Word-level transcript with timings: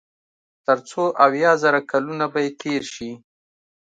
تر 0.65 0.77
څو 0.89 1.01
اويا 1.25 1.51
زره 1.63 1.79
کلونه 1.91 2.25
به 2.31 2.39
ئې 2.45 2.51
تېر 2.61 2.83
شي 2.93 3.11